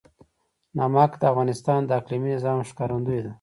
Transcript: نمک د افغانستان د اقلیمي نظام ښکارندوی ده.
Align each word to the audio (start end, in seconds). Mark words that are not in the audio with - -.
نمک 0.77 1.11
د 1.17 1.23
افغانستان 1.31 1.79
د 1.85 1.91
اقلیمي 1.99 2.29
نظام 2.35 2.59
ښکارندوی 2.69 3.19
ده. 3.25 3.29